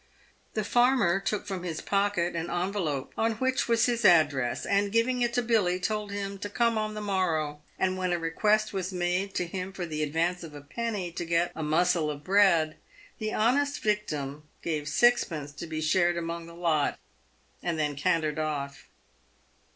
[0.55, 5.21] The farmer took from his pocket an envelope, on which was his address, and giving
[5.21, 8.91] it to Billy, told him to come on the morrow; and when the request was
[8.91, 12.77] made to him for the advance of a penny to get a" mossel" of bread,
[13.19, 16.97] the honest victim gave sixpence to be shared among the lot,
[17.61, 18.87] and then cantered off.